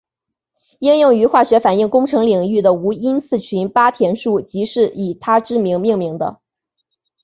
[0.79, 6.39] 应用于化学反应工程领域的无因次群八田数即是以他之名命名的。